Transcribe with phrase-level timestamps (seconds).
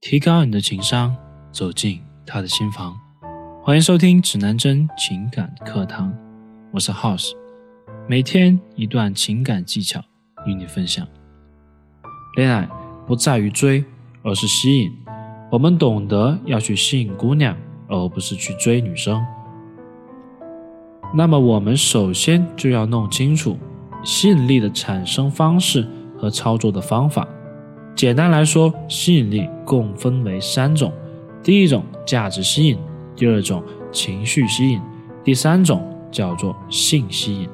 [0.00, 1.14] 提高你的情商，
[1.52, 2.98] 走进他的心房。
[3.62, 6.10] 欢迎收听指南针情感课堂，
[6.72, 7.32] 我是 House，
[8.08, 10.02] 每天一段情感技巧
[10.46, 11.06] 与你分享。
[12.34, 12.66] 恋爱
[13.06, 13.84] 不在于追，
[14.22, 14.90] 而是吸引。
[15.50, 17.54] 我们懂得要去吸引姑娘，
[17.86, 19.22] 而不是去追女生。
[21.12, 23.58] 那么，我们首先就要弄清楚
[24.02, 25.86] 吸引力的产生方式
[26.16, 27.28] 和操作的方法。
[27.94, 30.90] 简单来说，吸引力共分为三种：
[31.42, 32.78] 第一种价值吸引，
[33.14, 33.62] 第二种
[33.92, 34.80] 情绪吸引，
[35.22, 37.48] 第三种叫做性吸引。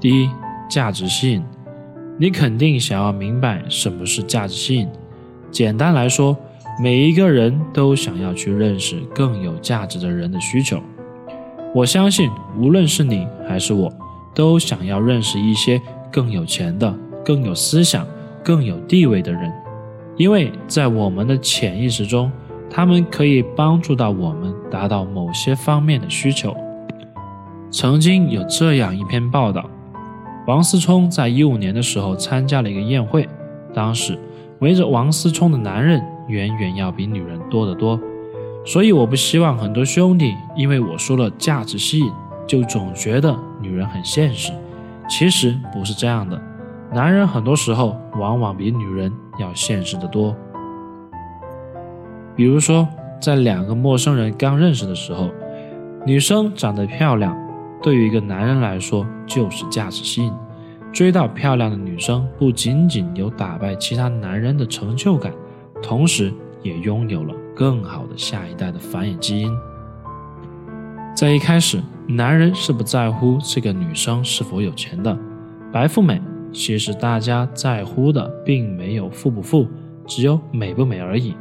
[0.00, 0.30] 第一，
[0.70, 1.42] 价值吸引，
[2.18, 4.88] 你肯定想要明白什么是价值吸引。
[5.50, 6.34] 简单来说，
[6.80, 10.80] 每一个人都想要去认识更有价值的人的需求。
[11.74, 13.92] 我相信，无论是你还是我，
[14.34, 15.80] 都想要认识一些
[16.10, 18.06] 更有钱的、更有思想。
[18.44, 19.50] 更有地位的人，
[20.16, 22.30] 因为在我们的潜意识中，
[22.68, 26.54] 他们可以帮助到我们达到某些方面的需求。
[27.70, 29.68] 曾经有这样一篇报道：
[30.46, 33.26] 王思聪在一五年的时候参加了一个宴会，
[33.72, 34.18] 当时
[34.60, 37.98] 围着王思聪的男人远远要比女人多得多。
[38.66, 42.10] 所以我不希望很多兄弟因为我说了价值吸引，
[42.46, 44.52] 就总觉得女人很现实。
[45.08, 46.40] 其实不是这样的。
[46.94, 50.32] 男人很多时候往往比女人要现实的多。
[52.36, 52.86] 比如说，
[53.20, 55.28] 在两个陌生人刚认识的时候，
[56.06, 57.36] 女生长得漂亮，
[57.82, 60.32] 对于一个男人来说就是价值吸引。
[60.92, 65.32] 追到漂亮的女生，不仅仅有打败其他男人的成就感，
[65.82, 69.52] 同时也拥有了更好的下一代的繁衍基因。
[71.16, 75.18] 在一开始，男人是不在乎这个女生是否有钱的，
[75.72, 76.22] 白富美。
[76.54, 79.68] 其实大家在乎的并没有富不富，
[80.06, 81.34] 只有美不美而已。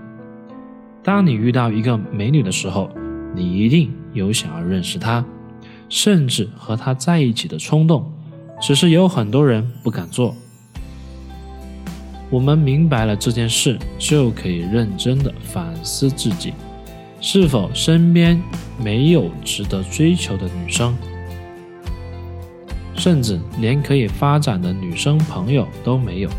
[1.04, 2.90] 当你遇到一个美女的时候，
[3.36, 5.24] 你一定有想要认识她，
[5.88, 8.12] 甚至和她在一起的冲动，
[8.60, 10.36] 只是有很多人不敢做。
[12.32, 16.54] 我们明白了这件事，就可以认真的反思自己，
[17.22, 18.42] 是否身边
[18.84, 20.98] 没有值得追求的女生。
[23.04, 26.30] 甚至连可以发展的女生朋友都没有，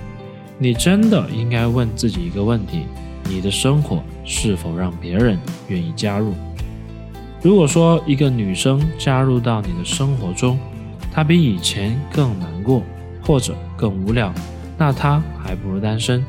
[0.57, 2.87] 你真的应该问自己一个问题：
[3.25, 5.39] 你的生活是否让别人
[5.69, 6.33] 愿意加入？
[7.43, 10.59] 如果说一个女生加入到你的生活中，
[11.13, 12.83] 她比以前更难过，
[13.21, 14.33] 或者更无聊，
[14.79, 16.25] 那她还不如单身，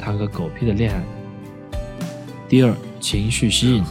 [0.00, 1.02] 谈个狗屁的恋爱。
[2.48, 3.84] 第二，情绪吸引，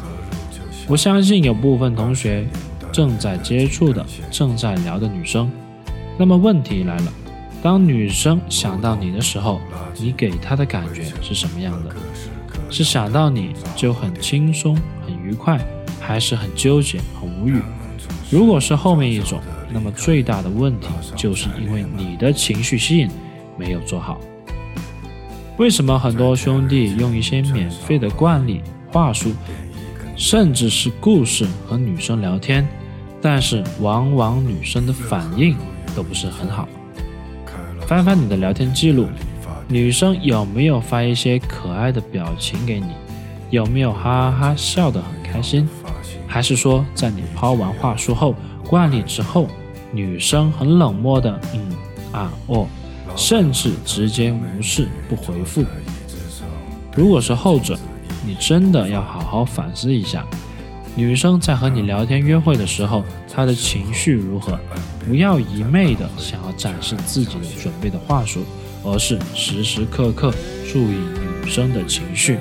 [0.87, 2.47] 我相信有部分同学
[2.91, 5.47] 正在接触的、正在聊的女生。
[6.17, 7.13] 那么问题来了，
[7.61, 9.59] 当女生想到你的时候，
[9.99, 11.95] 你给她的感觉是什么样的？
[12.69, 14.75] 是想到你就很轻松、
[15.05, 15.59] 很愉快，
[15.99, 17.61] 还是很纠结、很无语？
[18.31, 19.39] 如果是后面一种，
[19.71, 23.09] 那么最大的问题就是因为你的情绪吸引
[23.57, 24.19] 没有做好。
[25.57, 29.31] 为什么很多兄弟用一些免费的惯例、话术，
[30.15, 32.67] 甚至是故事和女生聊天，
[33.21, 35.55] 但是往往女生的反应？
[35.95, 36.67] 都不是很好。
[37.87, 39.07] 翻翻你的聊天记录，
[39.67, 42.87] 女生有没有发一些可爱的表情给你？
[43.49, 45.67] 有没有哈哈哈笑得很开心？
[46.27, 48.33] 还是说，在你抛完话术后，
[48.67, 49.47] 惯例之后，
[49.91, 51.61] 女生很冷漠的，嗯
[52.11, 52.67] 啊哦，
[53.15, 55.63] 甚至直接无视不回复？
[56.95, 57.77] 如果是后者，
[58.25, 60.25] 你真的要好好反思一下。
[60.95, 64.59] 女生在和你聊天约会的时候，她的情绪如何？
[65.05, 68.41] 不要一昧的想要展示自己的准备的话术，
[68.83, 70.31] 而是时时刻刻
[70.71, 70.95] 注意
[71.43, 72.37] 女生的情绪。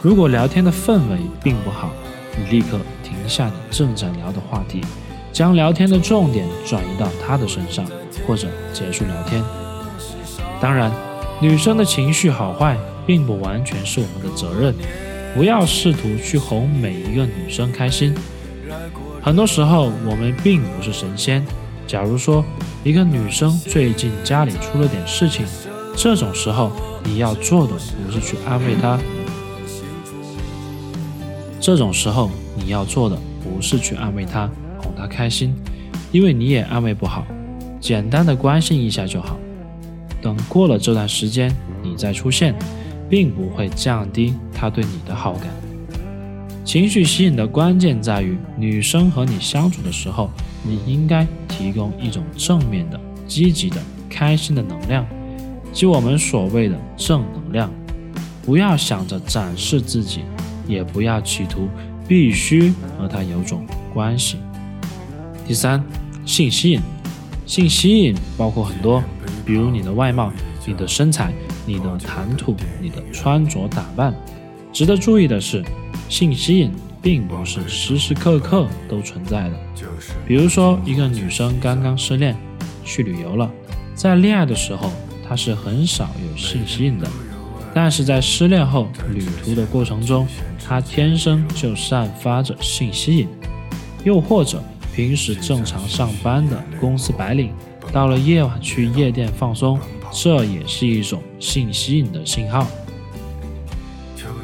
[0.00, 1.90] 如果聊天的氛围并不好，
[2.38, 4.80] 你立刻停下你正在聊的话题，
[5.32, 7.84] 将聊天的重点转移到她的身上，
[8.26, 9.42] 或者结束聊天。
[10.60, 10.92] 当然，
[11.40, 14.72] 女生的情绪好坏并不完全是我们的责任。
[15.36, 18.14] 不要试图去哄每一个女生开心，
[19.20, 21.44] 很多时候我们并不是神仙。
[21.86, 22.42] 假如说
[22.82, 25.44] 一个女生最近家里出了点事情，
[25.94, 26.72] 这种时候
[27.04, 28.98] 你要做的不是去安慰她，
[31.60, 35.54] 这种时候你要做的不是去安慰她，哄她开心，
[36.12, 37.26] 因为你也安慰不好，
[37.78, 39.38] 简单的关心一下就好。
[40.22, 42.54] 等过了这段时间，你再出现。
[43.08, 45.48] 并不会降低他对你的好感。
[46.64, 50.30] 情绪吸引的关键在于，女生和你相处的时候，
[50.64, 53.76] 你应该提供一种正面的、积极的、
[54.10, 55.06] 开心的能量，
[55.72, 57.70] 即我们所谓的正能量。
[58.44, 60.20] 不要想着展示自己，
[60.68, 61.68] 也不要企图
[62.06, 64.36] 必须和他有种关系。
[65.46, 65.82] 第三，
[66.24, 66.80] 性吸引，
[67.44, 69.02] 性吸引包括很多，
[69.44, 70.32] 比如你的外貌、
[70.64, 71.32] 你的身材、
[71.66, 74.14] 你的谈吐、你的穿着打扮。
[74.72, 75.64] 值得注意的是，
[76.08, 76.70] 性吸引
[77.02, 79.56] 并不是时时刻刻都存在的。
[80.26, 82.36] 比如说，一个女生刚刚失恋，
[82.84, 83.50] 去旅游了，
[83.94, 84.92] 在恋爱的时候，
[85.26, 87.08] 她是很少有性吸引的，
[87.74, 90.26] 但是在失恋后旅途的过程中，
[90.66, 93.28] 她天生就散发着性吸引。
[94.04, 94.62] 又或者，
[94.94, 97.50] 平时正常上班的公司白领，
[97.92, 99.78] 到了夜晚去夜店放松，
[100.18, 102.66] 这也是一种性吸引的信号。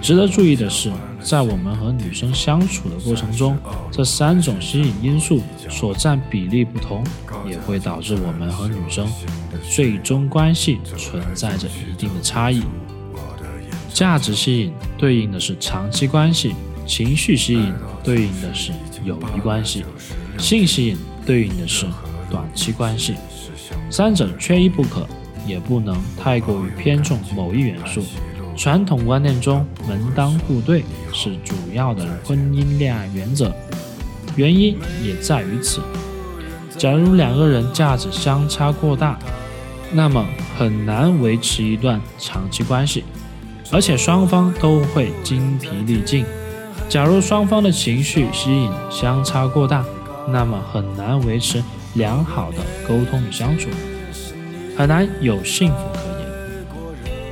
[0.02, 0.92] 值得注意的是，
[1.22, 3.56] 在我们和女生相处的过程中，
[3.90, 5.40] 这三种吸引因素
[5.70, 7.02] 所占比例不同，
[7.48, 9.10] 也会导致我们和女生
[9.70, 12.62] 最终关系存在着一定的差异。
[13.94, 16.54] 价值吸引对应的是长期关系，
[16.86, 17.72] 情绪吸引
[18.04, 18.72] 对应的是
[19.04, 19.84] 友谊关系。
[20.38, 21.86] 性吸引对应的是
[22.30, 23.14] 短期关系，
[23.88, 25.06] 三者缺一不可，
[25.46, 28.02] 也不能太过于偏重某一元素。
[28.56, 33.52] 传统观念中，门当户对是主要的婚姻恋爱原则，
[34.36, 35.80] 原因也在于此。
[36.76, 39.18] 假如两个人价值相差过大，
[39.92, 40.26] 那么
[40.58, 43.04] 很难维持一段长期关系，
[43.70, 46.24] 而且双方都会精疲力尽。
[46.88, 49.84] 假如双方的情绪吸引相差过大，
[50.28, 51.62] 那么很难维持
[51.94, 53.68] 良好的沟通与相处，
[54.76, 56.28] 很难有幸福可言。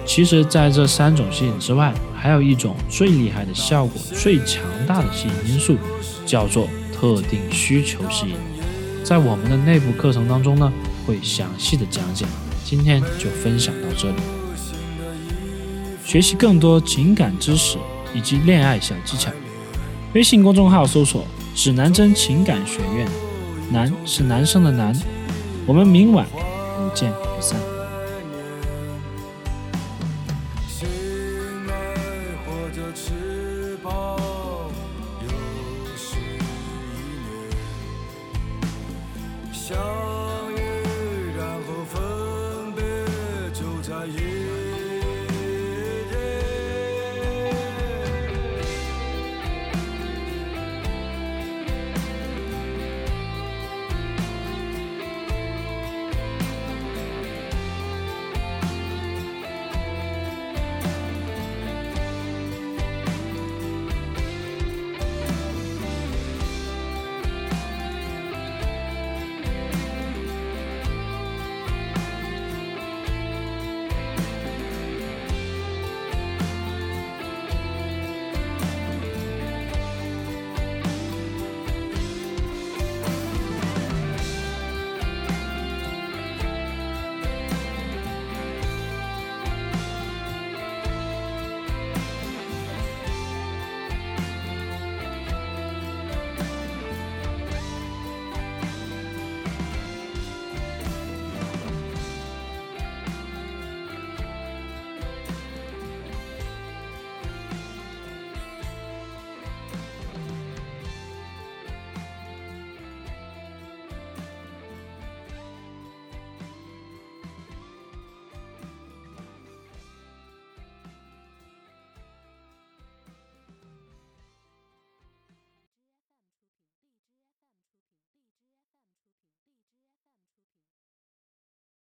[0.06, 5.76] 其实，在这三种吸引之外，还有一种最厉害的效果、最强大的吸引因素，
[6.26, 8.34] 叫做特定需求吸引。
[9.04, 10.72] 在我们的内部课程当中呢，
[11.06, 12.26] 会详细的讲解。
[12.64, 14.16] 今天就分享到这里。
[16.04, 17.78] 学习更多情感知识
[18.14, 19.31] 以及恋爱小技巧，
[20.12, 21.25] 微信公众号搜索。
[21.52, 23.08] 指南针情感学院，
[23.72, 24.94] 男是男生的男，
[25.66, 27.58] 我们明晚不见不散。
[30.69, 30.87] 心
[31.70, 31.94] 爱
[32.44, 33.30] 或者迟。